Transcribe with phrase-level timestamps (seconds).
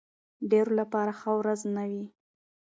[0.51, 2.05] ډېرو لپاره ښه ورځ نه وي.